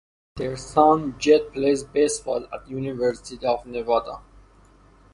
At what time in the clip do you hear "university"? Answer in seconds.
2.67-3.45